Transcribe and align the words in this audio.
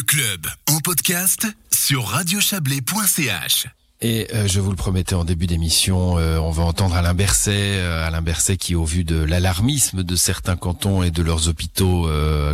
Le 0.00 0.04
club 0.04 0.46
en 0.66 0.78
podcast 0.78 1.46
sur 1.70 2.06
radiochablais.ch. 2.06 3.66
Et 4.00 4.28
euh, 4.32 4.46
je 4.48 4.58
vous 4.58 4.70
le 4.70 4.76
promettais 4.76 5.14
en 5.14 5.24
début 5.24 5.46
d'émission, 5.46 6.16
euh, 6.16 6.38
on 6.38 6.50
va 6.50 6.62
entendre 6.62 6.94
Alain 6.94 7.12
Berset, 7.12 7.74
euh, 7.74 8.06
Alain 8.06 8.22
Berset 8.22 8.56
qui, 8.56 8.74
au 8.74 8.86
vu 8.86 9.04
de 9.04 9.22
l'alarmisme 9.22 10.02
de 10.02 10.16
certains 10.16 10.56
cantons 10.56 11.02
et 11.02 11.10
de 11.10 11.22
leurs 11.22 11.48
hôpitaux, 11.48 12.08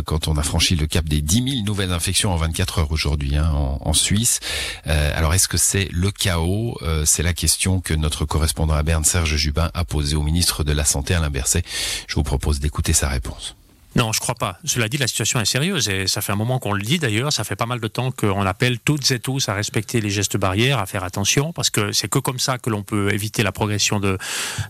quand 0.05 0.27
on 0.27 0.35
a 0.35 0.43
franchi 0.43 0.75
le 0.75 0.87
cap 0.87 1.05
des 1.05 1.21
10 1.21 1.51
000 1.51 1.65
nouvelles 1.65 1.93
infections 1.93 2.33
en 2.33 2.35
24 2.35 2.79
heures 2.79 2.91
aujourd'hui 2.91 3.37
hein, 3.37 3.49
en, 3.53 3.79
en, 3.81 3.93
Suisse. 3.93 4.41
alors, 4.83 5.33
est-ce 5.33 5.47
que 5.47 5.57
c'est 5.57 5.87
le 5.93 6.11
chaos 6.11 6.77
C'est 7.05 7.23
la 7.23 7.33
question 7.33 7.79
que 7.79 7.93
notre 7.93 8.25
correspondant 8.25 8.73
à 8.73 8.83
Berne, 8.83 9.05
Serge 9.05 9.37
Jubin, 9.37 9.71
a 9.73 9.85
posée 9.85 10.17
au 10.17 10.23
ministre 10.23 10.65
de 10.65 10.73
la 10.73 10.83
Santé, 10.83 11.13
Alain 11.13 11.29
Berset. 11.29 11.63
Je 12.09 12.15
vous 12.15 12.23
propose 12.23 12.59
d'écouter 12.59 12.91
sa 12.91 13.07
réponse. 13.07 13.55
Non, 13.95 14.11
je 14.11 14.19
crois 14.19 14.35
pas. 14.35 14.59
Cela 14.63 14.89
dit, 14.89 14.97
la 14.97 15.07
situation 15.07 15.39
est 15.39 15.45
sérieuse 15.45 15.89
et 15.89 16.05
ça 16.07 16.21
fait 16.21 16.31
un 16.31 16.35
moment 16.35 16.59
qu'on 16.59 16.73
le 16.73 16.83
dit 16.83 16.99
d'ailleurs. 16.99 17.33
Ça 17.33 17.43
fait 17.43 17.55
pas 17.55 17.65
mal 17.65 17.79
de 17.79 17.87
temps 17.87 18.11
qu'on 18.11 18.45
appelle 18.45 18.79
toutes 18.79 19.09
et 19.11 19.19
tous 19.19 19.49
à 19.49 19.53
respecter 19.53 20.01
les 20.01 20.09
gestes 20.11 20.37
barrières, 20.37 20.77
à 20.79 20.85
faire 20.85 21.03
attention 21.03 21.51
parce 21.51 21.69
que 21.69 21.91
c'est 21.91 22.07
que 22.07 22.19
comme 22.19 22.37
ça 22.37 22.57
que 22.59 22.69
l'on 22.69 22.83
peut 22.83 23.11
éviter 23.11 23.41
la 23.41 23.51
progression 23.51 23.99
de, 23.99 24.17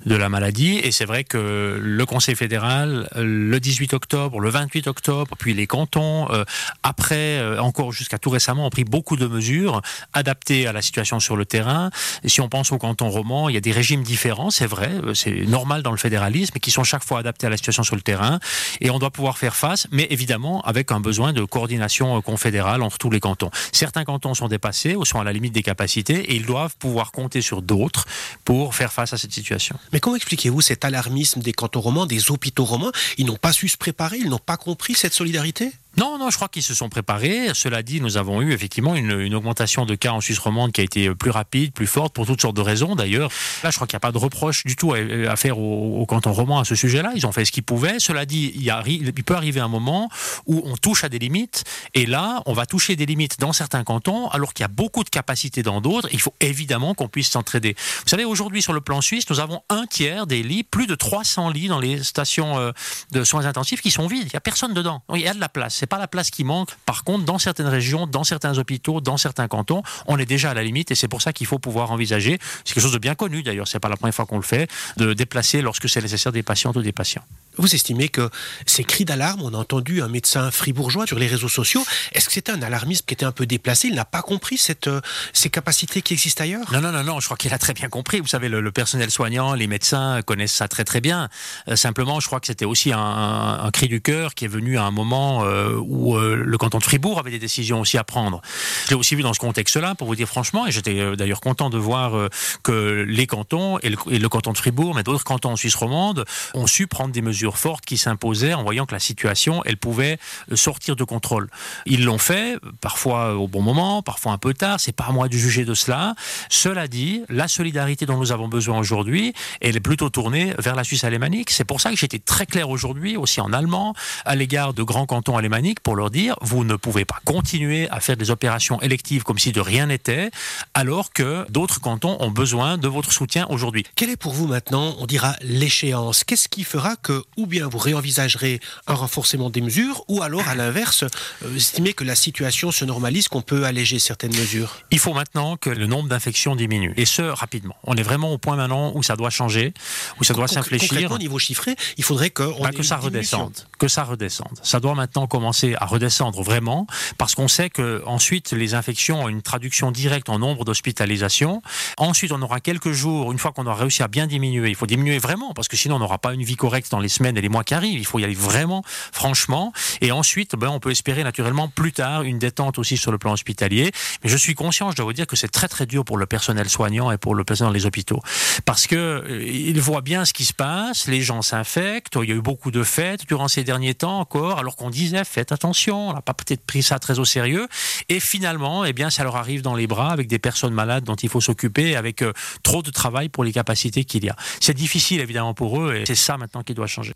de 0.06 0.16
la 0.16 0.30
maladie. 0.30 0.80
Et 0.84 0.92
c'est 0.92 1.06
vrai 1.06 1.24
que 1.24 1.78
le 1.82 2.06
Conseil 2.06 2.36
fédéral, 2.36 3.10
le 3.16 3.60
18 3.60 3.94
octobre, 3.94 4.40
le 4.40 4.50
28 4.50 4.88
octobre, 4.88 5.36
puis 5.38 5.54
les 5.54 5.68
cantons, 5.68 6.32
euh, 6.32 6.46
après, 6.84 7.40
euh, 7.40 7.60
encore 7.60 7.92
jusqu'à 7.92 8.18
tout 8.18 8.30
récemment, 8.30 8.66
ont 8.66 8.70
pris 8.70 8.86
beaucoup 8.86 9.18
de 9.18 9.28
mesures 9.28 9.82
adaptées 10.14 10.68
à 10.68 10.74
la 10.74 10.82
situation 10.82 11.20
sur 11.20 11.36
le 11.36 11.46
terrain. 11.46 11.90
Et 12.24 12.30
si 12.30 12.40
on 12.40 12.50
pense 12.50 12.72
au 12.72 12.78
canton 12.78 13.10
roman, 13.10 13.50
il 13.50 13.56
y 13.56 13.58
a 13.58 13.62
des 13.62 13.72
régimes 13.72 14.04
différents, 14.04 14.52
c'est 14.52 14.68
vrai, 14.68 14.92
euh, 15.04 15.14
c'est 15.14 15.46
normal 15.48 15.84
dans 15.84 15.92
le 15.92 15.98
fédéralisme, 15.98 16.60
qui 16.60 16.72
sont 16.72 16.84
chaque 16.84 17.04
fois 17.04 17.20
adaptés 17.20 17.48
à 17.48 17.50
la 17.50 17.58
situation 17.58 17.84
sur 17.84 17.96
le 17.96 18.02
terrain. 18.02 18.40
Et 18.80 18.90
on 18.90 19.00
doit 19.00 19.07
pouvoir 19.12 19.38
faire 19.38 19.56
face, 19.56 19.88
mais 19.92 20.08
évidemment 20.10 20.62
avec 20.62 20.92
un 20.92 21.00
besoin 21.00 21.34
de 21.34 21.44
coordination 21.44 22.18
euh, 22.18 22.22
confédérale 22.22 22.82
entre 22.82 22.98
tous 22.98 23.10
les 23.10 23.20
cantons. 23.20 23.50
Certains 23.72 24.04
cantons 24.04 24.34
sont 24.34 24.48
dépassés 24.48 24.96
ou 24.96 25.06
sont 25.06 25.20
à 25.20 25.24
la 25.24 25.34
limite 25.34 25.54
des 25.54 25.64
capacités 25.64 26.32
et 26.32 26.36
ils 26.36 26.46
doivent 26.46 26.76
pouvoir 26.78 27.12
compter 27.12 27.42
sur 27.42 27.62
d'autres 27.62 28.06
pour 28.46 28.76
faire 28.76 28.94
face 28.94 29.14
à 29.14 29.18
cette 29.18 29.34
situation. 29.34 29.78
Mais 29.94 30.00
comment 30.00 30.16
expliquez-vous 30.16 30.62
cet 30.62 30.86
alarmisme 30.86 31.42
des 31.42 31.54
cantons 31.54 31.82
romans, 31.82 32.06
des 32.06 32.32
hôpitaux 32.32 32.66
romans 32.66 32.92
Ils 33.18 33.26
n'ont 33.26 33.36
pas 33.36 33.54
su 33.54 33.68
se 33.68 33.78
préparer, 33.78 34.18
ils 34.18 34.30
n'ont 34.30 34.38
pas 34.40 34.58
compris 34.58 34.94
cette 34.94 35.14
solidarité? 35.14 35.72
Non, 35.98 36.20
non, 36.20 36.30
je 36.30 36.36
crois 36.36 36.48
qu'ils 36.48 36.62
se 36.62 36.76
sont 36.76 36.90
préparés. 36.90 37.50
Cela 37.56 37.82
dit, 37.82 38.02
nous 38.02 38.18
avons 38.18 38.40
eu 38.42 38.54
effectivement 38.54 38.94
une, 38.94 39.34
augmentation 39.34 39.86
de 39.88 39.96
cas 39.96 40.12
en 40.12 40.22
Suisse 40.22 40.38
romande 40.38 40.72
qui 40.72 40.82
a 40.82 40.84
été 40.84 41.14
plus 41.16 41.32
rapide, 41.32 41.74
plus 41.74 41.88
forte, 41.88 42.14
pour 42.14 42.28
toutes 42.28 42.40
sortes 42.40 42.56
de 42.56 42.62
raisons 42.62 42.96
d'ailleurs. 42.96 43.32
Là, 43.64 43.72
je 43.72 43.76
crois 43.76 43.88
qu'il 43.88 43.96
n'y 43.96 43.98
a 43.98 44.02
pas 44.02 44.12
de 44.12 44.20
reproche 44.20 44.64
du 44.64 44.76
tout 44.76 44.94
à, 44.94 45.36
faire 45.36 45.58
au, 45.58 46.06
canton 46.06 46.32
roman 46.32 46.60
à 46.60 46.66
ce 46.66 46.76
sujet-là. 46.76 47.14
Ils 47.16 47.26
ont 47.26 47.32
fait 47.32 47.46
ce 47.46 47.52
qu'ils 47.52 47.64
pouvaient. 47.64 48.00
Cela 48.00 48.28
dit, 48.28 48.52
il, 48.56 48.72
il, 48.88 49.24
peut 49.24 49.36
arriver 49.36 49.60
un 49.60 49.68
moment 49.68 50.10
où 50.46 50.62
on 50.66 50.78
touche 50.78 51.04
à 51.04 51.10
des 51.10 51.18
limites, 51.18 51.64
et 51.96 52.06
là, 52.06 52.44
on 52.46 52.54
va 52.54 52.68
toucher 52.68 52.96
des 52.96 53.08
limites 53.08 53.40
dans 53.40 53.52
certains 53.52 53.84
cantons, 53.84 54.28
alors 54.30 54.54
qu'il 54.54 54.64
y 54.64 54.66
a 54.66 54.70
beaucoup 54.70 55.04
de 55.04 55.10
capacités 55.10 55.64
dans 55.64 55.82
d'autres. 55.82 56.10
Il 56.12 56.22
faut 56.22 56.34
évidemment 56.42 56.94
qu'on 56.94 57.08
puisse 57.08 57.32
s'entraider. 57.32 57.76
Vous 58.04 58.10
savez, 58.10 58.24
aujourd'hui, 58.24 58.62
sur 58.62 58.74
le 58.74 58.82
plan 58.82 59.02
suisse, 59.02 59.28
nous 59.32 59.40
avons 59.40 59.64
un 59.70 59.88
tiers 59.88 60.28
des 60.28 60.44
lits, 60.44 60.64
plus 60.64 60.86
de 60.86 60.94
300 60.94 61.50
lits 61.50 61.70
dans 61.70 61.80
les 61.80 62.04
stations 62.04 62.60
euh, 62.60 62.72
de 63.12 63.24
soins 63.24 63.46
intensifs 63.46 63.82
qui 63.82 63.90
sont 63.90 64.06
vides. 64.06 64.28
Il 64.28 64.34
n'y 64.34 64.38
a 64.38 64.42
personne 64.42 64.76
dedans. 64.76 65.02
Il 65.16 65.22
y 65.22 65.28
a 65.28 65.34
de 65.34 65.40
la 65.40 65.50
place 65.50 65.87
pas 65.88 65.98
la 65.98 66.08
place 66.08 66.30
qui 66.30 66.44
manque. 66.44 66.70
Par 66.86 67.04
contre, 67.04 67.26
dans 67.26 67.38
certaines 67.38 67.68
régions, 67.68 68.08
dans 68.08 68.24
certains 68.24 68.58
hôpitaux, 68.58 69.02
dans 69.02 69.18
certains 69.18 69.48
cantons, 69.48 69.84
on 70.08 70.18
est 70.18 70.26
déjà 70.26 70.52
à 70.52 70.54
la 70.54 70.64
limite 70.64 70.92
et 70.92 70.96
c'est 70.96 71.08
pour 71.08 71.22
ça 71.22 71.34
qu'il 71.34 71.48
faut 71.48 71.60
pouvoir 71.60 71.92
envisager, 71.92 72.40
c'est 72.64 72.74
quelque 72.74 72.84
chose 72.84 72.94
de 72.94 72.98
bien 72.98 73.16
connu 73.16 73.44
d'ailleurs, 73.44 73.68
c'est 73.68 73.80
pas 73.80 73.90
la 73.90 73.98
première 73.98 74.14
fois 74.14 74.26
qu'on 74.26 74.38
le 74.38 74.44
fait, 74.44 74.70
de 74.98 75.14
déplacer 75.14 75.62
lorsque 75.62 75.90
c'est 75.90 76.02
nécessaire 76.02 76.32
des 76.32 76.44
patientes 76.44 76.76
ou 76.76 76.82
des 76.82 76.92
patients. 76.92 77.24
Vous 77.58 77.74
estimez 77.74 78.10
que 78.10 78.30
ces 78.66 78.84
cris 78.84 79.06
d'alarme, 79.06 79.42
on 79.44 79.54
a 79.54 79.58
entendu 79.58 80.02
un 80.02 80.08
médecin 80.08 80.52
fribourgeois 80.52 81.08
sur 81.08 81.20
les 81.20 81.28
réseaux 81.28 81.50
sociaux, 81.50 81.84
est-ce 82.14 82.28
que 82.28 82.34
c'était 82.34 82.52
un 82.52 82.62
alarmisme 82.62 83.06
qui 83.06 83.14
était 83.14 83.26
un 83.26 83.32
peu 83.32 83.46
déplacé 83.46 83.88
Il 83.88 83.96
n'a 83.96 84.06
pas 84.06 84.22
compris 84.22 84.58
cette, 84.58 84.88
euh, 84.88 85.02
ces 85.34 85.50
capacités 85.50 86.02
qui 86.02 86.14
existent 86.14 86.44
ailleurs? 86.44 86.72
Non, 86.72 86.82
non, 86.82 86.92
non, 86.92 87.04
non, 87.04 87.20
je 87.20 87.26
crois 87.26 87.38
qu'il 87.38 87.54
a 87.54 87.58
très 87.58 87.74
bien 87.74 87.90
compris. 87.90 88.20
Vous 88.20 88.28
savez, 88.28 88.50
le, 88.50 88.72
personnel 88.72 89.10
soignant, 89.10 89.54
les 89.54 89.68
médecins 89.68 90.22
connaissent 90.22 90.54
ça 90.54 90.68
très 90.68 90.84
très 90.84 91.02
bien. 91.02 91.30
Euh, 91.68 91.76
simplement, 91.76 92.20
je 92.20 92.28
crois 92.28 92.40
que 92.40 92.48
c'était 92.48 92.66
aussi 92.66 92.92
un, 92.94 93.70
cri 93.74 93.88
du 93.88 94.02
cœur 94.02 94.36
qui 94.36 94.46
est 94.46 94.50
venu 94.50 94.78
à 94.78 94.84
un 94.84 94.92
moment 94.92 95.44
euh, 95.44 95.76
où 95.76 96.18
le 96.18 96.58
canton 96.58 96.78
de 96.78 96.84
Fribourg 96.84 97.20
avait 97.20 97.32
des 97.32 97.40
décisions 97.40 97.82
aussi 97.82 97.98
à 97.98 98.04
prendre. 98.04 98.42
Je 98.86 98.92
l'ai 98.92 98.96
aussi 98.96 99.16
vu 99.16 99.24
dans 99.24 99.34
ce 99.34 99.40
contexte-là, 99.40 99.96
pour 99.96 100.08
vous 100.08 100.16
dire 100.16 100.28
franchement, 100.28 100.68
et 100.68 100.72
j'étais 100.72 101.16
d'ailleurs 101.16 101.42
content 101.42 101.70
de 101.70 101.78
voir 101.78 102.30
que 102.64 103.06
les 103.08 103.28
cantons, 103.28 103.80
et 103.80 103.90
le, 103.90 103.98
et 104.10 104.20
le 104.20 104.30
canton 104.30 104.52
de 104.52 104.58
Fribourg, 104.58 104.96
mais 104.96 105.04
d'autres 105.04 105.24
cantons 105.24 105.52
en 105.52 105.56
Suisse 105.56 105.76
romande, 105.76 106.26
ont 106.54 106.68
su 106.68 106.88
prendre 106.88 107.14
des 107.14 107.22
mesures 107.22 107.47
forte 107.56 107.86
qui 107.86 107.98
s'imposait 107.98 108.54
en 108.54 108.64
voyant 108.64 108.86
que 108.86 108.94
la 108.94 109.00
situation, 109.00 109.62
elle 109.66 109.78
pouvait 109.78 110.18
euh, 110.52 110.56
sortir 110.56 110.96
de 110.96 111.04
contrôle. 111.04 111.50
Ils 111.86 112.04
l'ont 112.04 112.18
fait, 112.18 112.58
parfois 112.82 113.36
au 113.36 113.48
bon 113.48 113.62
moment, 113.62 114.02
parfois 114.02 114.34
un 114.34 114.38
peu 114.38 114.54
tard, 114.54 114.80
c'est 114.80 114.96
pas 114.96 115.06
à 115.06 115.12
moi 115.12 115.28
de 115.30 115.38
juger 115.38 115.64
de 115.64 115.74
cela. 115.74 116.16
Cela 116.50 116.88
dit, 116.88 117.24
la 117.30 117.48
solidarité 117.48 118.06
dont 118.06 118.18
nous 118.18 118.32
avons 118.32 118.48
besoin 118.48 118.80
aujourd'hui, 118.80 119.34
elle 119.62 119.76
est 119.76 119.82
plutôt 119.82 120.10
tournée 120.10 120.54
vers 120.58 120.76
la 120.76 120.84
Suisse 120.84 121.04
alémanique. 121.04 121.52
C'est 121.52 121.64
pour 121.64 121.80
ça 121.80 121.92
que 121.92 121.96
j'étais 121.96 122.20
très 122.20 122.46
clair 122.46 122.70
aujourd'hui, 122.70 123.16
aussi 123.16 123.40
en 123.40 123.54
allemand, 123.54 123.94
à 124.26 124.36
l'égard 124.36 124.74
de 124.74 124.84
grands 124.84 125.06
cantons 125.06 125.38
alémaniques, 125.38 125.80
pour 125.80 125.96
leur 125.96 126.10
dire, 126.10 126.36
vous 126.42 126.64
ne 126.64 126.76
pouvez 126.76 127.06
pas 127.06 127.20
continuer 127.26 127.90
à 127.90 128.00
faire 128.00 128.18
des 128.18 128.32
opérations 128.32 128.82
électives 128.82 129.24
comme 129.24 129.38
si 129.38 129.52
de 129.52 129.62
rien 129.62 129.88
n'était, 129.88 130.32
alors 130.74 131.12
que 131.14 131.46
d'autres 131.50 131.80
cantons 131.80 132.18
ont 132.20 132.32
besoin 132.32 132.78
de 132.78 132.88
votre 132.88 133.12
soutien 133.12 133.46
aujourd'hui. 133.50 133.86
Quelle 133.96 134.10
est 134.10 134.18
pour 134.18 134.34
vous 134.34 134.48
maintenant, 134.48 134.96
on 135.00 135.06
dira, 135.06 135.36
l'échéance? 135.42 136.24
Qu'est-ce 136.24 136.50
qui 136.50 136.64
fera 136.64 136.96
que, 136.96 137.24
ou 137.38 137.46
bien 137.46 137.68
vous 137.68 137.78
réenvisagerez 137.78 138.60
un 138.88 138.94
renforcement 138.96 139.50
des 139.50 139.62
mesures, 139.62 140.04
ou 140.08 140.22
alors, 140.22 140.48
à 140.48 140.56
l'inverse, 140.56 141.04
euh, 141.04 141.56
estimez 141.56 141.94
que 141.94 142.04
la 142.04 142.16
situation 142.16 142.72
se 142.72 142.84
normalise, 142.86 143.28
qu'on 143.28 143.42
peut 143.42 143.66
alléger 143.66 144.00
certaines 144.00 144.36
mesures? 144.36 144.78
Il 144.92 145.00
faut 145.00 145.14
maintenant 145.14 145.56
que 145.56 145.70
le 145.70 145.88
nombre 145.88 146.10
d'infections 146.10 146.56
diminue, 146.56 146.94
et 146.98 147.06
ce, 147.06 147.22
rapidement. 147.22 147.76
On 147.84 147.96
est 147.96 148.04
vraiment 148.04 148.34
au 148.34 148.38
point 148.38 148.56
maintenant 148.56 148.92
où 148.96 149.04
ça 149.04 149.16
doit 149.16 149.30
changer, 149.30 149.74
où 150.20 150.24
ça 150.24 150.34
doit 150.34 150.48
s'infléchir. 150.48 151.12
Au 151.12 151.18
niveau 151.18 151.40
chiffré, 151.40 151.76
il 151.98 152.04
faudrait 152.04 152.32
que, 152.32 152.62
bah, 152.62 152.72
que 152.72 152.84
ça 152.84 152.98
redescende. 152.98 153.54
Que 153.78 153.88
ça 153.88 154.04
redescende. 154.04 154.60
Ça 154.64 154.80
doit 154.80 154.96
maintenant 154.96 155.28
commencer 155.28 155.76
à 155.80 155.86
redescendre 155.86 156.42
vraiment, 156.42 156.88
parce 157.18 157.36
qu'on 157.36 157.48
sait 157.48 157.70
que 157.70 158.02
ensuite 158.06 158.52
les 158.52 158.74
infections 158.74 159.24
ont 159.24 159.30
une 159.30 159.42
traduction 159.42 159.92
directe 159.92 160.30
en 160.30 160.40
nombre 160.40 160.66
d'hospitalisations. 160.66 161.62
Ensuite, 161.98 162.32
on 162.32 162.42
aura 162.42 162.60
quelques 162.60 162.92
jours, 162.92 163.32
une 163.32 163.38
fois 163.38 163.52
qu'on 163.52 163.66
aura 163.66 163.76
réussi 163.76 164.02
à 164.04 164.08
bien 164.08 164.28
diminuer, 164.28 164.70
il 164.70 164.76
faut 164.76 164.88
diminuer 164.88 165.20
vraiment, 165.20 165.54
parce 165.54 165.68
que 165.68 165.78
sinon 165.78 165.98
on 165.98 166.00
n'aura 166.00 166.18
pas 166.18 166.34
une 166.34 166.44
vie 166.44 166.56
correcte 166.56 166.90
dans 166.92 167.00
les 167.00 167.10
semaines 167.18 167.38
et 167.38 167.42
les 167.42 167.50
mois 167.50 167.64
qui 167.64 167.74
arrivent. 167.74 168.00
Il 168.00 168.06
faut 168.06 168.20
y 168.20 168.24
aller 168.24 168.34
vraiment, 168.34 168.84
franchement. 169.12 169.74
Et 170.02 170.12
ensuite, 170.12 170.56
ben, 170.56 170.70
on 170.70 170.80
peut 170.80 170.92
espérer 170.92 171.24
naturellement 171.24 171.68
plus 171.68 171.92
tard 171.92 172.24
une 172.24 172.40
détente 172.40 172.78
aussi 172.80 172.98
sur 172.98 173.12
le 173.12 173.18
plan 173.18 173.34
hospitalier. 173.34 173.92
Mais 174.24 174.30
je 174.30 174.38
suis 174.38 174.56
conscient, 174.56 174.92
je 174.92 174.96
dois 174.96 175.06
vous 175.06 175.14
dire 175.14 175.28
que 175.28 175.36
c'est 175.36 175.48
très 175.48 175.68
très 175.68 175.86
dur 175.86 176.06
pour 176.06 176.18
le 176.18 176.26
personnel 176.26 176.70
soignant 176.70 177.12
et 177.12 177.18
pour 177.18 177.36
le 177.36 177.44
personnel 177.44 177.74
les 177.74 177.86
hôpitaux. 177.86 178.22
Parce 178.66 178.88
que 178.88 178.96
euh, 178.96 179.44
il 179.46 179.80
voit 179.82 180.02
bien 180.02 180.26
ce 180.26 180.34
qui 180.34 180.46
se 180.46 180.54
passe, 180.54 181.08
les 181.08 181.22
gens 181.22 181.42
s'infectent, 181.42 182.18
il 182.22 182.30
y 182.30 182.32
a 182.32 182.36
eu 182.36 182.42
beaucoup 182.42 182.72
de 182.72 182.84
fêtes 182.84 183.28
durant 183.28 183.48
ces 183.48 183.64
derniers 183.64 183.94
temps 183.94 184.20
encore, 184.20 184.60
alors 184.60 184.76
qu'on 184.76 184.90
disait 184.90 185.24
faites 185.24 185.52
attention, 185.52 186.10
on 186.10 186.14
n'a 186.14 186.22
pas 186.22 186.34
peut-être 186.34 186.66
pris 186.66 186.84
ça 186.84 187.00
très 187.00 187.20
au 187.20 187.26
sérieux. 187.26 187.68
Et 188.10 188.20
finalement, 188.20 188.86
eh 188.86 188.94
bien, 188.94 189.10
ça 189.10 189.24
leur 189.24 189.36
arrive 189.36 189.62
dans 189.62 189.76
les 189.76 189.88
bras 189.88 190.12
avec 190.12 190.28
des 190.28 190.40
personnes 190.40 190.74
malades 190.74 191.04
dont 191.04 191.16
il 191.16 191.30
faut 191.30 191.42
s'occuper, 191.42 191.96
avec 191.96 192.22
euh, 192.22 192.34
trop 192.64 192.82
de 192.82 192.92
travail 192.92 193.30
pour 193.30 193.44
les 193.44 193.52
capacités 193.52 194.04
qu'il 194.04 194.26
y 194.26 194.30
a. 194.30 194.36
C'est 194.60 194.74
difficile 194.74 195.20
évidemment 195.20 195.54
pour 195.54 195.82
eux 195.82 195.96
et 195.96 196.06
c'est 196.06 196.16
ça 196.16 196.38
maintenant 196.38 196.64
qui 196.64 196.74
doit 196.74 196.88
changer. 196.88 197.07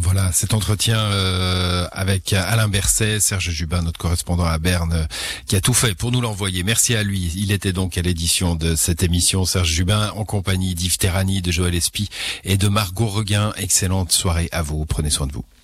Voilà, 0.00 0.32
cet 0.32 0.54
entretien 0.54 0.98
euh, 0.98 1.86
avec 1.92 2.32
Alain 2.32 2.68
Berset, 2.68 3.20
Serge 3.20 3.50
Jubin, 3.50 3.82
notre 3.82 3.98
correspondant 3.98 4.44
à 4.44 4.58
Berne, 4.58 5.06
qui 5.46 5.54
a 5.54 5.60
tout 5.60 5.74
fait 5.74 5.94
pour 5.94 6.10
nous 6.10 6.20
l'envoyer. 6.20 6.64
Merci 6.64 6.96
à 6.96 7.02
lui. 7.02 7.32
Il 7.36 7.52
était 7.52 7.72
donc 7.72 7.96
à 7.96 8.02
l'édition 8.02 8.56
de 8.56 8.74
cette 8.74 9.02
émission, 9.02 9.44
Serge 9.44 9.70
Jubin, 9.70 10.10
en 10.16 10.24
compagnie 10.24 10.74
d'Yves 10.74 10.98
Terrani, 10.98 11.42
de 11.42 11.52
Joël 11.52 11.74
Espy 11.74 12.08
et 12.42 12.56
de 12.56 12.68
Margot 12.68 13.06
Reguin. 13.06 13.52
Excellente 13.56 14.10
soirée 14.10 14.48
à 14.50 14.62
vous. 14.62 14.84
Prenez 14.84 15.10
soin 15.10 15.28
de 15.28 15.32
vous. 15.32 15.44